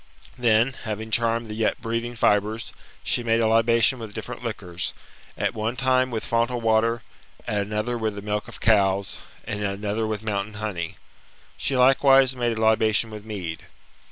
[0.35, 4.95] *'Then, having charmed the yet breathing fibres, she made a libation with different liquors,
[5.37, 7.03] at one time with fontal water,
[7.45, 10.97] at another with the milk of cows, and at another with mountain honey.
[11.55, 13.67] She likewise made a libation with mead.